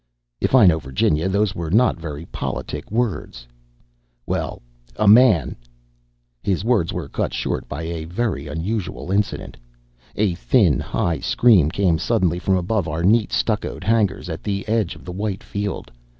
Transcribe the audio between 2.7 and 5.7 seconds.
words." "Well, a man